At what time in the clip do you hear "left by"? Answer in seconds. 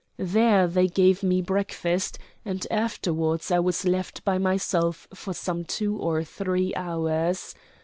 3.85-4.39